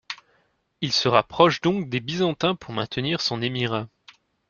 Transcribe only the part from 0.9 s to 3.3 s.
se rapproche donc des Byzantins pour maintenir